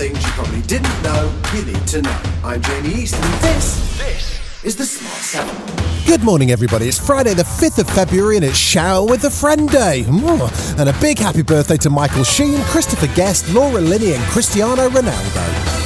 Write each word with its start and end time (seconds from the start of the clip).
Things 0.00 0.24
you 0.24 0.32
probably 0.32 0.62
didn't 0.62 1.02
know 1.02 1.30
you 1.54 1.62
need 1.62 1.86
to 1.86 2.00
know. 2.00 2.22
I'm 2.42 2.62
Jamie 2.62 2.88
East, 2.88 3.14
and 3.14 3.34
this, 3.42 3.98
this 3.98 4.64
is 4.64 4.74
the 4.74 4.86
Smart 4.86 5.14
Seven. 5.14 6.06
Good 6.06 6.22
morning, 6.22 6.50
everybody. 6.50 6.88
It's 6.88 6.98
Friday, 6.98 7.34
the 7.34 7.42
5th 7.42 7.80
of 7.80 7.90
February, 7.90 8.36
and 8.36 8.44
it's 8.46 8.56
Shower 8.56 9.04
with 9.06 9.24
a 9.24 9.30
Friend 9.30 9.68
Day. 9.68 10.06
And 10.08 10.88
a 10.88 10.96
big 11.02 11.18
happy 11.18 11.42
birthday 11.42 11.76
to 11.76 11.90
Michael 11.90 12.24
Sheen, 12.24 12.62
Christopher 12.62 13.14
Guest, 13.14 13.52
Laura 13.52 13.78
Linney, 13.78 14.14
and 14.14 14.24
Cristiano 14.24 14.88
Ronaldo. 14.88 15.79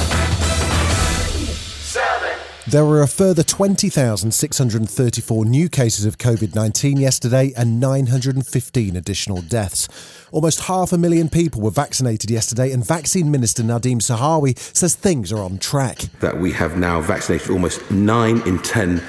There 2.67 2.83
were 2.83 3.03
a 3.03 3.07
further 3.07 3.43
20,634 3.43 5.45
new 5.45 5.69
cases 5.69 6.03
of 6.03 6.17
COVID 6.17 6.55
19 6.55 6.97
yesterday 6.97 7.53
and 7.55 7.79
915 7.79 8.95
additional 8.95 9.43
deaths. 9.43 9.87
Almost 10.31 10.61
half 10.61 10.91
a 10.91 10.97
million 10.97 11.29
people 11.29 11.61
were 11.61 11.69
vaccinated 11.69 12.31
yesterday, 12.31 12.71
and 12.71 12.83
Vaccine 12.83 13.29
Minister 13.29 13.61
Nadhim 13.61 13.97
Zahawi 13.97 14.57
says 14.75 14.95
things 14.95 15.31
are 15.31 15.43
on 15.43 15.59
track. 15.59 15.99
that 16.21 16.39
we 16.39 16.53
have 16.53 16.75
now 16.75 17.01
vaccinated 17.01 17.51
almost 17.51 17.91
9 17.91 18.41
in 18.47 18.57
10 18.57 18.99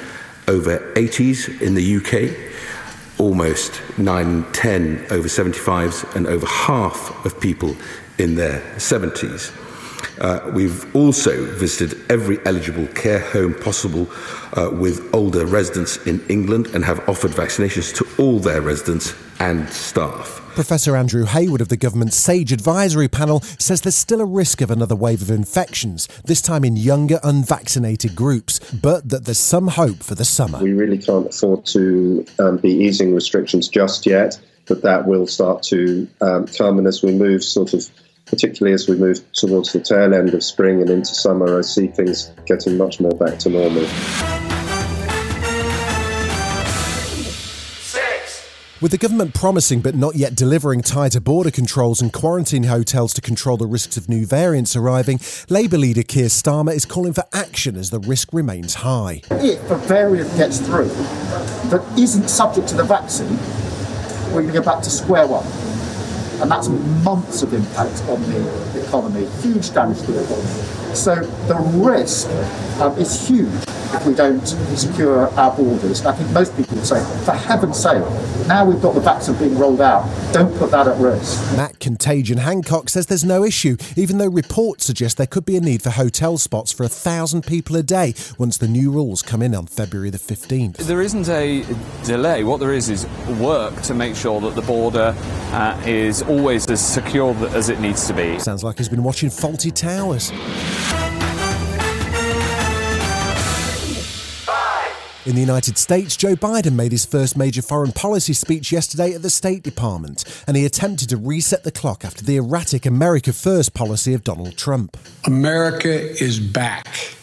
over 0.49 0.79
80s 0.93 1.63
in 1.63 1.75
the 1.75 1.97
UK, 1.97 2.37
almost 3.19 3.81
9 3.97 4.27
in 4.27 4.45
10 4.53 5.07
over 5.11 5.29
75s, 5.29 6.15
and 6.15 6.27
over 6.27 6.45
half 6.45 7.25
of 7.25 7.41
people 7.41 7.75
in 8.19 8.35
their 8.35 8.61
70s. 8.77 9.51
Uh, 10.21 10.51
we've 10.55 10.95
also 10.95 11.45
visited 11.55 11.99
every 12.11 12.39
eligible 12.47 12.87
care 12.89 13.21
home 13.21 13.55
possible 13.55 14.09
uh, 14.55 14.71
with 14.71 15.15
older 15.15 15.45
residents 15.47 15.99
in 16.07 16.25
England 16.29 16.69
and 16.75 16.85
have 16.85 17.07
offered 17.09 17.31
vaccinations 17.33 17.95
to 17.95 18.23
all 18.23 18.39
their 18.39 18.61
residents 18.61 19.15
and 19.41 19.69
staff. 19.69 20.43
Professor 20.55 20.97
Andrew 20.97 21.27
Hayward 21.27 21.61
of 21.61 21.69
the 21.69 21.77
government's 21.77 22.17
SAGE 22.17 22.51
advisory 22.51 23.09
panel 23.09 23.41
says 23.59 23.83
there's 23.83 23.95
still 23.95 24.23
a 24.23 24.25
risk 24.25 24.63
of 24.63 24.71
another 24.71 24.97
wave 24.97 25.21
of 25.21 25.31
infections, 25.31 26.09
this 26.25 26.41
time 26.41 26.65
in 26.65 26.77
younger, 26.77 27.21
unvaccinated 27.23 28.17
groups, 28.17 28.59
but 28.73 29.07
that 29.11 29.27
there's 29.27 29.39
some 29.39 29.69
hope 29.69 30.03
for 30.03 30.15
the 30.15 30.25
summer. 30.25 30.59
We 30.59 30.73
really 30.73 30.97
can't 30.97 31.27
afford 31.27 31.67
to 31.67 32.25
um, 32.39 32.57
be 32.57 32.71
easing 32.71 33.15
restrictions 33.15 33.69
just 33.69 34.07
yet, 34.07 34.41
but 34.67 34.81
that 34.81 35.07
will 35.07 35.27
start 35.27 35.63
to 35.65 36.09
um, 36.23 36.47
come. 36.47 36.79
And 36.79 36.87
as 36.87 37.03
we 37.03 37.13
move, 37.13 37.45
sort 37.45 37.75
of, 37.75 37.87
particularly 38.27 38.75
as 38.75 38.89
we 38.89 38.97
move 38.97 39.21
towards 39.33 39.73
the 39.73 39.81
tail 39.81 40.13
end 40.13 40.35
of 40.35 40.43
spring 40.43 40.81
and 40.81 40.91
into 40.91 41.15
summer, 41.15 41.59
I 41.59 41.63
see 41.63 41.87
things 41.87 42.33
getting 42.45 42.77
much 42.77 43.01
more 43.01 43.13
back 43.13 43.39
to 43.41 43.49
normal. 43.49 43.87
With 48.79 48.91
the 48.91 48.99
government 48.99 49.33
promising 49.33 49.81
but 49.81 49.95
not 49.95 50.17
yet 50.17 50.35
delivering 50.35 50.83
tighter 50.83 51.19
border 51.19 51.51
controls 51.51 52.03
and 52.03 52.13
quarantine 52.13 52.65
hotels 52.65 53.15
to 53.15 53.23
control 53.23 53.57
the 53.57 53.67
risks 53.67 53.97
of 53.97 54.07
new 54.07 54.27
variants 54.27 54.77
arriving, 54.77 55.19
Labour 55.49 55.79
leader 55.79 56.03
Keir 56.03 56.27
Starmer 56.27 56.75
is 56.75 56.85
calling 56.85 57.15
for 57.15 57.25
action 57.33 57.77
as 57.77 57.89
the 57.89 58.01
risk 58.01 58.35
remains 58.35 58.75
high. 58.75 59.23
if 59.31 59.71
a 59.71 59.77
variant 59.77 60.29
gets 60.37 60.61
through 60.61 60.89
that 61.71 61.83
isn't 61.99 62.29
subject 62.29 62.69
to 62.69 62.75
the 62.75 62.85
vaccine, 62.85 63.39
we're 64.27 64.43
going 64.43 64.49
to 64.49 64.53
go 64.53 64.63
back 64.63 64.83
to 64.83 64.91
square 64.91 65.27
one. 65.27 65.66
And 66.41 66.51
that's 66.51 66.69
months 66.69 67.43
of 67.43 67.55
impact 67.55 68.03
on 68.09 68.23
the 68.23 68.85
economy, 68.85 69.27
huge 69.43 69.73
damage 69.73 70.01
to 70.03 70.13
the 70.13 70.25
economy. 70.25 70.95
So 70.95 71.15
the 71.47 71.57
risk 71.57 72.29
um, 72.81 72.97
is 72.99 73.27
huge 73.27 73.51
if 73.95 74.07
we 74.07 74.15
don't 74.15 74.47
secure 74.77 75.29
our 75.31 75.57
borders. 75.57 76.05
I 76.05 76.13
think 76.13 76.31
most 76.31 76.57
people 76.57 76.77
would 76.77 76.87
say, 76.87 77.03
for 77.25 77.33
heaven's 77.33 77.79
sake, 77.79 78.03
now 78.47 78.65
we've 78.65 78.81
got 78.81 78.95
the 78.95 79.01
vaccine 79.01 79.37
being 79.37 79.59
rolled 79.59 79.81
out, 79.81 80.05
don't 80.33 80.57
put 80.57 80.71
that 80.71 80.87
at 80.87 80.97
risk. 80.99 81.57
Matt 81.57 81.79
Contagion 81.81 82.39
Hancock 82.39 82.89
says 82.89 83.07
there's 83.07 83.25
no 83.25 83.45
issue, 83.45 83.77
even 83.97 84.19
though 84.19 84.29
reports 84.29 84.85
suggest 84.85 85.17
there 85.17 85.27
could 85.27 85.45
be 85.45 85.57
a 85.57 85.61
need 85.61 85.83
for 85.83 85.91
hotel 85.91 86.39
spots 86.39 86.73
for 86.73 86.85
a 86.85 86.89
thousand 86.89 87.47
people 87.47 87.77
a 87.77 87.83
day 87.83 88.15
once 88.39 88.57
the 88.59 88.69
new 88.69 88.91
rules 88.91 89.23
come 89.23 89.43
in 89.43 89.55
on 89.55 89.67
February 89.67 90.11
the 90.11 90.19
15th. 90.19 90.77
There 90.77 91.03
isn't 91.03 91.29
a 91.29 91.65
delay. 92.05 92.45
What 92.45 92.61
there 92.61 92.73
is 92.73 92.89
is 92.89 93.07
work 93.41 93.83
to 93.83 93.95
make 93.95 94.15
sure 94.17 94.41
that 94.41 94.55
the 94.55 94.63
border 94.63 95.15
uh, 95.53 95.83
is 95.87 96.23
always 96.23 96.69
as 96.71 96.85
secure 96.85 97.35
as 97.49 97.69
it 97.69 97.81
needs 97.81 98.07
to 98.07 98.15
be. 98.15 98.39
Sounds 98.39 98.63
like 98.63 98.79
he's 98.79 98.89
been 98.89 99.03
watching 99.03 99.29
Fawlty 99.29 99.75
Towers. 99.75 100.31
In 105.27 105.35
the 105.35 105.41
United 105.41 105.77
States, 105.77 106.17
Joe 106.17 106.37
Biden 106.37 106.75
made 106.75 106.93
his 106.93 107.05
first 107.05 107.37
major 107.37 107.61
foreign 107.61 107.91
policy 107.91 108.33
speech 108.33 108.71
yesterday 108.71 109.13
at 109.13 109.23
the 109.23 109.29
State 109.29 109.65
Department, 109.65 110.23
and 110.47 110.57
he 110.57 110.65
attempted 110.65 111.09
to 111.09 111.17
reset 111.17 111.65
the 111.65 111.73
clock 111.73 112.05
after 112.05 112.23
the 112.23 112.37
erratic 112.37 112.87
America 112.87 113.33
First 113.33 113.75
policy 113.75 114.15
of 114.15 114.23
Donald 114.23 114.57
Trump. 114.57 114.97
America 115.25 115.89
is 115.91 116.39
back. 116.39 117.17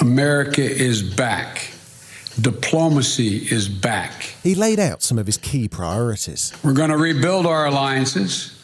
America 0.00 0.62
is 0.62 1.02
back. 1.02 1.70
Diplomacy 2.40 3.46
is 3.52 3.68
back. 3.68 4.32
He 4.42 4.54
laid 4.54 4.80
out 4.80 5.02
some 5.02 5.18
of 5.18 5.26
his 5.26 5.36
key 5.36 5.68
priorities. 5.68 6.50
We're 6.64 6.72
going 6.72 6.88
to 6.88 6.96
rebuild 6.96 7.44
our 7.44 7.66
alliances. 7.66 8.58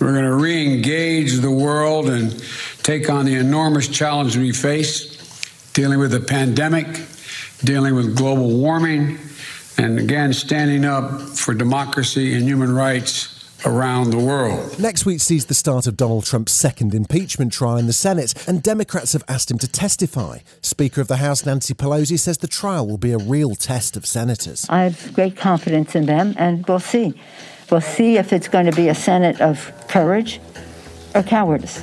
We're 0.00 0.12
going 0.12 0.24
to 0.24 0.36
re 0.36 0.64
engage 0.64 1.34
the 1.34 1.50
world 1.50 2.08
and 2.08 2.42
take 2.82 3.10
on 3.10 3.26
the 3.26 3.34
enormous 3.34 3.88
challenge 3.88 4.38
we 4.38 4.54
face 4.54 5.20
dealing 5.72 5.98
with 5.98 6.10
the 6.10 6.20
pandemic, 6.20 6.86
dealing 7.64 7.94
with 7.94 8.16
global 8.16 8.56
warming, 8.56 9.18
and 9.76 9.98
again, 9.98 10.32
standing 10.32 10.84
up 10.84 11.20
for 11.20 11.54
democracy 11.54 12.34
and 12.34 12.44
human 12.44 12.74
rights 12.74 13.36
around 13.66 14.10
the 14.10 14.18
world. 14.18 14.78
Next 14.78 15.04
week 15.04 15.20
sees 15.20 15.46
the 15.46 15.54
start 15.54 15.86
of 15.86 15.96
Donald 15.96 16.24
Trump's 16.24 16.52
second 16.52 16.94
impeachment 16.94 17.52
trial 17.52 17.76
in 17.76 17.86
the 17.86 17.92
Senate, 17.92 18.32
and 18.48 18.62
Democrats 18.62 19.12
have 19.12 19.24
asked 19.28 19.50
him 19.50 19.58
to 19.58 19.68
testify. 19.68 20.38
Speaker 20.62 21.00
of 21.00 21.08
the 21.08 21.16
House 21.16 21.44
Nancy 21.44 21.74
Pelosi 21.74 22.18
says 22.18 22.38
the 22.38 22.48
trial 22.48 22.86
will 22.86 22.98
be 22.98 23.12
a 23.12 23.18
real 23.18 23.54
test 23.54 23.96
of 23.96 24.06
senators. 24.06 24.66
I 24.68 24.84
have 24.84 25.12
great 25.12 25.36
confidence 25.36 25.94
in 25.94 26.06
them, 26.06 26.34
and 26.38 26.66
we'll 26.66 26.80
see. 26.80 27.14
We'll 27.70 27.80
see 27.80 28.16
if 28.16 28.32
it's 28.32 28.48
going 28.48 28.66
to 28.66 28.72
be 28.72 28.88
a 28.88 28.94
Senate 28.94 29.40
of 29.40 29.72
courage 29.88 30.40
or 31.14 31.22
cowardice. 31.22 31.82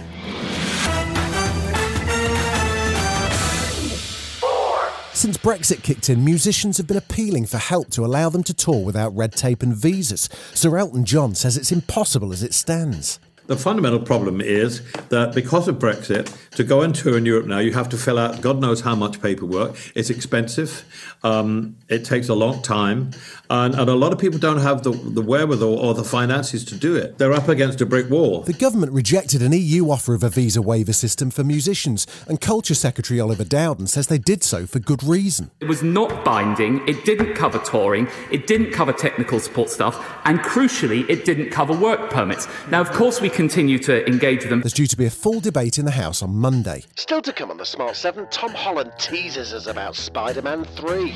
Since 5.18 5.38
Brexit 5.38 5.82
kicked 5.82 6.12
in, 6.12 6.24
musicians 6.24 6.78
have 6.78 6.86
been 6.86 6.96
appealing 6.96 7.48
for 7.48 7.58
help 7.58 7.90
to 7.90 8.06
allow 8.06 8.30
them 8.30 8.44
to 8.44 8.54
tour 8.54 8.86
without 8.86 9.16
red 9.16 9.32
tape 9.32 9.64
and 9.64 9.76
visas. 9.76 10.30
Sir 10.54 10.78
Elton 10.78 11.06
John 11.06 11.34
says 11.34 11.58
it's 11.58 11.72
impossible 11.72 12.32
as 12.32 12.44
it 12.44 12.54
stands. 12.54 13.20
The 13.48 13.58
fundamental 13.58 14.00
problem 14.00 14.42
is 14.42 14.82
that 15.10 15.34
because 15.34 15.68
of 15.68 15.80
Brexit, 15.80 16.34
to 16.58 16.64
go 16.64 16.82
and 16.82 16.94
tour 16.94 17.18
in 17.18 17.26
Europe 17.26 17.46
now, 17.46 17.60
you 17.60 17.72
have 17.74 17.88
to 17.90 17.98
fill 17.98 18.20
out 18.20 18.42
God 18.42 18.60
knows 18.60 18.82
how 18.82 18.96
much 18.96 19.22
paperwork. 19.22 19.76
It's 19.96 20.10
expensive. 20.10 20.84
Um, 21.24 21.78
it 21.88 22.04
takes 22.04 22.30
a 22.30 22.34
long 22.34 22.62
time. 22.62 23.12
And, 23.50 23.76
and 23.76 23.90
a 23.90 23.96
lot 23.96 24.12
of 24.12 24.20
people 24.20 24.40
don't 24.40 24.60
have 24.60 24.84
the, 24.84 24.92
the 24.92 25.22
wherewithal 25.22 25.80
or 25.80 25.94
the 25.94 26.04
finances 26.04 26.66
to 26.66 26.76
do 26.76 26.96
it. 26.96 27.18
They're 27.18 27.32
up 27.32 27.48
against 27.48 27.80
a 27.80 27.86
brick 27.86 28.10
wall. 28.10 28.42
The 28.42 28.54
government 28.54 28.92
rejected 28.92 29.42
an 29.42 29.54
EU 29.54 29.90
offer 29.90 30.14
of 30.14 30.24
a 30.24 30.30
visa 30.30 30.62
waiver 30.62 30.94
system 30.94 31.32
for 31.32 31.44
musicians, 31.44 32.06
and 32.28 32.42
Culture 32.42 32.76
Secretary 32.76 33.20
Oliver 33.20 33.46
Dowden 33.46 33.88
says 33.88 34.08
they 34.08 34.18
did 34.18 34.44
so 34.44 34.66
for 34.66 34.80
good 34.80 35.04
reason. 35.04 35.52
It 35.62 35.68
was 35.68 35.82
not 35.82 36.26
binding, 36.26 36.86
it 36.88 37.06
didn't 37.06 37.36
cover 37.36 37.60
touring, 37.60 38.10
it 38.32 38.48
didn't 38.48 38.72
cover 38.72 38.92
technical 38.92 39.40
support 39.40 39.70
stuff, 39.70 40.04
and 40.26 40.40
crucially, 40.40 41.10
it 41.10 41.24
didn't 41.24 41.52
cover 41.52 41.74
work 41.74 42.10
permits. 42.10 42.48
Now, 42.70 42.82
of 42.82 42.92
course, 42.92 43.22
we 43.22 43.30
continue 43.38 43.78
to 43.78 44.04
engage 44.08 44.40
with 44.40 44.50
them. 44.50 44.62
There's 44.62 44.74
due 44.74 44.88
to 44.88 44.98
be 44.98 45.06
a 45.06 45.12
full 45.12 45.40
debate 45.40 45.78
in 45.78 45.86
the 45.86 45.92
House 45.92 46.24
on 46.24 46.36
Monday. 46.36 46.84
Still 46.96 47.22
to 47.22 47.32
come 47.32 47.52
on 47.52 47.58
the 47.58 47.66
Smart 47.66 47.96
7, 47.96 48.28
Tom 48.32 48.52
Holland 48.52 48.92
teases 48.98 49.54
us 49.54 49.68
about 49.68 49.96
Spider 49.96 50.42
Man 50.42 50.66
3. 50.66 51.14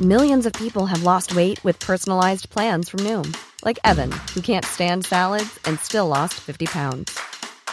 Millions 0.00 0.44
of 0.46 0.52
people 0.54 0.86
have 0.86 1.04
lost 1.04 1.36
weight 1.36 1.62
with 1.64 1.78
personalized 1.78 2.50
plans 2.50 2.90
from 2.90 3.00
Noom, 3.00 3.34
Like 3.64 3.78
Evan, 3.84 4.10
who 4.34 4.40
can't 4.40 4.64
stand 4.64 5.06
salads 5.06 5.60
and 5.64 5.78
still 5.78 6.08
lost 6.08 6.34
50 6.34 6.66
pounds. 6.66 7.18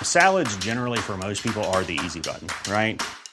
Salads, 0.04 0.56
generally, 0.58 1.00
for 1.00 1.18
most 1.18 1.42
people, 1.42 1.64
are 1.74 1.84
the 1.84 2.00
easy 2.06 2.20
button, 2.20 2.48
right? 2.72 3.02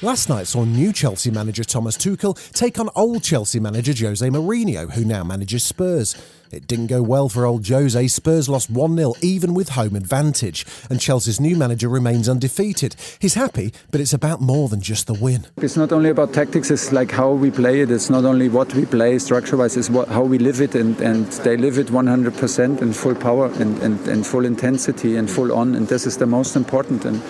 Last 0.00 0.28
night 0.28 0.46
saw 0.46 0.62
new 0.62 0.92
Chelsea 0.92 1.32
manager 1.32 1.64
Thomas 1.64 1.96
Tuchel 1.96 2.38
take 2.52 2.78
on 2.78 2.88
old 2.94 3.24
Chelsea 3.24 3.58
manager 3.58 3.92
Jose 4.06 4.24
Mourinho, 4.24 4.92
who 4.92 5.04
now 5.04 5.24
manages 5.24 5.64
Spurs. 5.64 6.14
It 6.52 6.68
didn't 6.68 6.86
go 6.86 7.02
well 7.02 7.28
for 7.28 7.44
old 7.44 7.66
Jose. 7.66 8.06
Spurs 8.06 8.48
lost 8.48 8.70
1 8.70 8.96
0, 8.96 9.14
even 9.22 9.54
with 9.54 9.70
home 9.70 9.96
advantage, 9.96 10.64
and 10.88 11.00
Chelsea's 11.00 11.40
new 11.40 11.56
manager 11.56 11.88
remains 11.88 12.28
undefeated. 12.28 12.94
He's 13.18 13.34
happy, 13.34 13.72
but 13.90 14.00
it's 14.00 14.12
about 14.12 14.40
more 14.40 14.68
than 14.68 14.80
just 14.80 15.08
the 15.08 15.14
win. 15.14 15.48
It's 15.56 15.76
not 15.76 15.90
only 15.90 16.10
about 16.10 16.32
tactics, 16.32 16.70
it's 16.70 16.92
like 16.92 17.10
how 17.10 17.32
we 17.32 17.50
play 17.50 17.80
it. 17.80 17.90
It's 17.90 18.08
not 18.08 18.24
only 18.24 18.48
what 18.48 18.72
we 18.74 18.86
play 18.86 19.18
structure 19.18 19.56
wise, 19.56 19.76
it's 19.76 19.90
what, 19.90 20.06
how 20.06 20.22
we 20.22 20.38
live 20.38 20.60
it, 20.60 20.76
and, 20.76 20.96
and 21.00 21.26
they 21.42 21.56
live 21.56 21.76
it 21.76 21.88
100% 21.88 22.82
in 22.82 22.92
full 22.92 23.16
power 23.16 23.46
and, 23.54 23.76
and, 23.82 23.98
and 24.06 24.24
full 24.24 24.44
intensity 24.44 25.16
and 25.16 25.28
full 25.28 25.52
on, 25.52 25.74
and 25.74 25.88
this 25.88 26.06
is 26.06 26.18
the 26.18 26.26
most 26.26 26.54
important. 26.54 27.04
And 27.04 27.20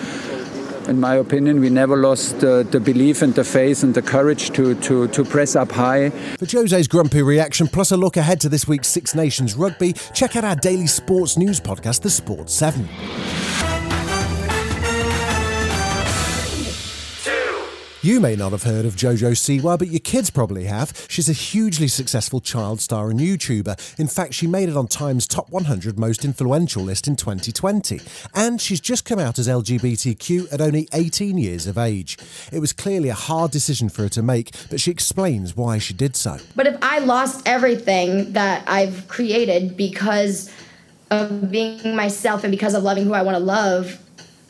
in 0.89 0.99
my 0.99 1.15
opinion, 1.15 1.59
we 1.59 1.69
never 1.69 1.95
lost 1.95 2.43
uh, 2.43 2.63
the 2.63 2.79
belief 2.79 3.21
and 3.21 3.33
the 3.35 3.43
faith 3.43 3.83
and 3.83 3.93
the 3.93 4.01
courage 4.01 4.49
to, 4.51 4.75
to, 4.81 5.07
to 5.09 5.23
press 5.23 5.55
up 5.55 5.71
high. 5.71 6.09
For 6.37 6.45
Jose's 6.45 6.87
grumpy 6.87 7.21
reaction, 7.21 7.67
plus 7.67 7.91
a 7.91 7.97
look 7.97 8.17
ahead 8.17 8.41
to 8.41 8.49
this 8.49 8.67
week's 8.67 8.87
Six 8.87 9.15
Nations 9.15 9.55
rugby, 9.55 9.93
check 10.13 10.35
out 10.35 10.43
our 10.43 10.55
daily 10.55 10.87
sports 10.87 11.37
news 11.37 11.59
podcast, 11.59 12.01
The 12.01 12.09
Sports 12.09 12.53
7. 12.53 13.68
You 18.01 18.21
may 18.21 18.37
not 18.37 18.53
have 18.53 18.63
heard 18.63 18.85
of 18.85 18.95
Jojo 18.95 19.31
Siwa, 19.31 19.77
but 19.77 19.89
your 19.89 19.99
kids 19.99 20.29
probably 20.29 20.63
have. 20.63 21.05
She's 21.09 21.27
a 21.27 21.33
hugely 21.33 21.89
successful 21.89 22.39
child 22.39 22.79
star 22.79 23.09
and 23.09 23.19
YouTuber. 23.19 23.99
In 23.99 24.07
fact, 24.07 24.33
she 24.33 24.47
made 24.47 24.69
it 24.69 24.77
on 24.77 24.87
Time's 24.87 25.27
Top 25.27 25.49
100 25.49 25.99
Most 25.99 26.23
Influential 26.23 26.81
list 26.81 27.09
in 27.09 27.17
2020. 27.17 27.99
And 28.33 28.61
she's 28.61 28.79
just 28.79 29.03
come 29.03 29.19
out 29.19 29.37
as 29.37 29.49
LGBTQ 29.49 30.53
at 30.53 30.61
only 30.61 30.87
18 30.93 31.37
years 31.37 31.67
of 31.67 31.77
age. 31.77 32.17
It 32.53 32.59
was 32.59 32.71
clearly 32.71 33.09
a 33.09 33.13
hard 33.13 33.51
decision 33.51 33.89
for 33.89 34.03
her 34.03 34.09
to 34.09 34.21
make, 34.21 34.55
but 34.69 34.79
she 34.79 34.91
explains 34.91 35.57
why 35.57 35.77
she 35.77 35.93
did 35.93 36.15
so. 36.15 36.37
But 36.55 36.67
if 36.67 36.77
I 36.81 36.99
lost 36.99 37.45
everything 37.45 38.31
that 38.31 38.63
I've 38.65 39.09
created 39.09 39.75
because 39.75 40.49
of 41.11 41.51
being 41.51 41.97
myself 41.97 42.45
and 42.45 42.51
because 42.51 42.75
of 42.75 42.83
loving 42.83 43.03
who 43.03 43.13
I 43.13 43.23
want 43.23 43.35
to 43.35 43.43
love, 43.43 44.01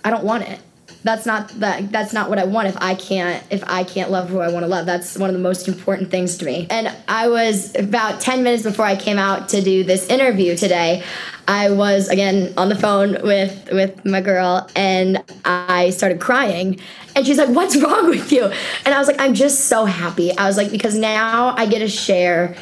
I 0.03 0.11
don't 0.11 0.23
want 0.23 0.43
it 0.43 0.59
that's 1.03 1.25
not 1.25 1.47
that 1.59 1.91
that's 1.91 2.11
not 2.11 2.29
what 2.29 2.39
I 2.39 2.45
want 2.45 2.67
if 2.67 2.77
I 2.81 2.93
can't 2.93 3.41
if 3.49 3.63
I 3.67 3.83
can't 3.83 4.11
love 4.11 4.29
who 4.29 4.39
I 4.39 4.51
want 4.51 4.63
to 4.63 4.67
love. 4.67 4.85
That's 4.85 5.17
one 5.17 5.29
of 5.29 5.33
the 5.33 5.41
most 5.41 5.67
important 5.67 6.11
things 6.11 6.37
to 6.37 6.45
me. 6.45 6.67
And 6.69 6.93
I 7.07 7.29
was 7.29 7.73
about 7.75 8.19
10 8.19 8.43
minutes 8.43 8.63
before 8.63 8.85
I 8.85 8.95
came 8.95 9.17
out 9.17 9.49
to 9.49 9.61
do 9.61 9.83
this 9.83 10.07
interview 10.07 10.57
today. 10.57 11.03
I 11.47 11.71
was 11.71 12.09
again 12.09 12.53
on 12.57 12.69
the 12.69 12.75
phone 12.75 13.17
with 13.23 13.69
with 13.71 14.05
my 14.05 14.19
girl 14.19 14.69
and 14.75 15.23
I 15.45 15.91
started 15.91 16.19
crying 16.19 16.79
and 17.15 17.25
she's 17.25 17.37
like 17.37 17.49
what's 17.49 17.81
wrong 17.81 18.09
with 18.09 18.31
you? 18.31 18.45
And 18.85 18.93
I 18.93 18.99
was 18.99 19.07
like 19.07 19.19
I'm 19.19 19.33
just 19.33 19.67
so 19.67 19.85
happy. 19.85 20.37
I 20.37 20.47
was 20.47 20.57
like 20.57 20.69
because 20.69 20.95
now 20.95 21.55
I 21.55 21.65
get 21.65 21.79
to 21.79 21.87
share 21.87 22.55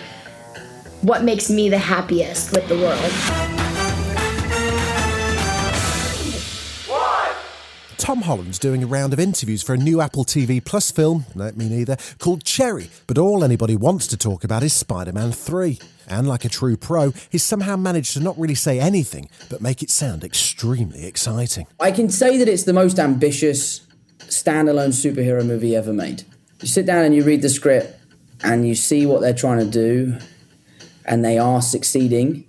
what 1.01 1.23
makes 1.23 1.49
me 1.49 1.69
the 1.69 1.79
happiest 1.79 2.51
with 2.53 2.67
the 2.67 2.75
world. 2.75 3.56
Tom 7.97 8.21
Holland's 8.21 8.59
doing 8.59 8.83
a 8.83 8.87
round 8.87 9.11
of 9.11 9.19
interviews 9.19 9.63
for 9.63 9.73
a 9.73 9.77
new 9.77 10.01
Apple 10.01 10.23
TV 10.23 10.63
Plus 10.63 10.91
film, 10.91 11.25
no, 11.33 11.51
me 11.53 11.67
neither, 11.67 11.97
called 12.19 12.43
Cherry. 12.43 12.89
But 13.07 13.17
all 13.17 13.43
anybody 13.43 13.75
wants 13.75 14.05
to 14.07 14.17
talk 14.17 14.43
about 14.43 14.61
is 14.61 14.71
Spider 14.71 15.11
Man 15.11 15.31
3. 15.31 15.79
And 16.07 16.27
like 16.27 16.45
a 16.45 16.49
true 16.49 16.77
pro, 16.77 17.11
he's 17.29 17.43
somehow 17.43 17.75
managed 17.75 18.13
to 18.13 18.19
not 18.19 18.37
really 18.39 18.55
say 18.55 18.79
anything, 18.79 19.29
but 19.49 19.61
make 19.61 19.81
it 19.81 19.89
sound 19.89 20.23
extremely 20.23 21.05
exciting. 21.05 21.67
I 21.79 21.91
can 21.91 22.09
say 22.09 22.37
that 22.37 22.47
it's 22.47 22.63
the 22.63 22.71
most 22.71 22.99
ambitious 22.99 23.85
standalone 24.19 24.93
superhero 24.93 25.45
movie 25.45 25.75
ever 25.75 25.91
made. 25.91 26.23
You 26.61 26.67
sit 26.67 26.85
down 26.85 27.03
and 27.03 27.13
you 27.15 27.23
read 27.23 27.41
the 27.41 27.49
script 27.49 27.99
and 28.43 28.65
you 28.67 28.75
see 28.75 29.05
what 29.05 29.21
they're 29.21 29.33
trying 29.33 29.59
to 29.59 29.69
do, 29.69 30.17
and 31.03 31.25
they 31.25 31.37
are 31.39 31.61
succeeding. 31.61 32.45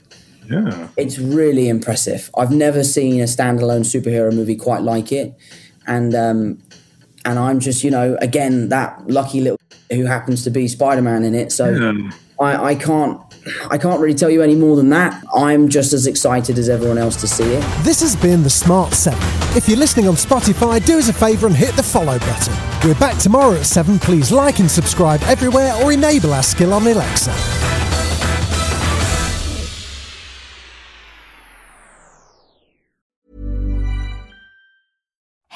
Yeah. 0.48 0.88
It's 0.96 1.18
really 1.18 1.68
impressive. 1.68 2.30
I've 2.36 2.50
never 2.50 2.84
seen 2.84 3.20
a 3.20 3.24
standalone 3.24 3.84
superhero 3.84 4.32
movie 4.34 4.56
quite 4.56 4.82
like 4.82 5.12
it. 5.12 5.34
And 5.86 6.14
um, 6.14 6.62
and 7.24 7.38
I'm 7.38 7.60
just, 7.60 7.84
you 7.84 7.90
know, 7.90 8.16
again, 8.20 8.68
that 8.70 9.08
lucky 9.08 9.40
little 9.40 9.60
who 9.92 10.04
happens 10.04 10.44
to 10.44 10.50
be 10.50 10.68
Spider-Man 10.68 11.24
in 11.24 11.34
it. 11.34 11.52
So 11.52 11.70
Yeah. 11.70 12.10
I, 12.40 12.70
I 12.70 12.74
can't 12.76 13.20
I 13.70 13.78
can't 13.78 14.00
really 14.00 14.14
tell 14.14 14.30
you 14.30 14.42
any 14.42 14.54
more 14.54 14.76
than 14.76 14.90
that. 14.90 15.22
I'm 15.34 15.68
just 15.68 15.92
as 15.92 16.06
excited 16.06 16.58
as 16.58 16.68
everyone 16.68 16.98
else 16.98 17.16
to 17.22 17.28
see 17.28 17.44
it. 17.44 17.62
This 17.82 18.00
has 18.00 18.14
been 18.16 18.42
the 18.42 18.50
Smart 18.50 18.92
7. 18.92 19.18
If 19.56 19.68
you're 19.68 19.78
listening 19.78 20.08
on 20.08 20.14
Spotify, 20.14 20.84
do 20.84 20.98
us 20.98 21.08
a 21.08 21.12
favour 21.12 21.46
and 21.46 21.56
hit 21.56 21.74
the 21.74 21.82
follow 21.82 22.18
button. 22.18 22.54
We're 22.84 22.98
back 22.98 23.18
tomorrow 23.18 23.54
at 23.54 23.66
7. 23.66 23.98
Please 23.98 24.30
like 24.30 24.58
and 24.60 24.70
subscribe 24.70 25.22
everywhere 25.22 25.72
or 25.82 25.92
enable 25.92 26.32
our 26.34 26.42
skill 26.42 26.74
on 26.74 26.86
Alexa. 26.86 27.67